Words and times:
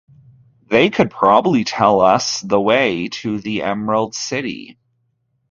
They 0.65 0.89
could 0.89 1.11
probably 1.11 1.63
tell 1.63 2.01
us 2.01 2.41
the 2.41 2.59
way 2.59 3.07
to 3.09 3.39
the 3.39 3.61
Emerald 3.61 4.15
City. 4.15 4.79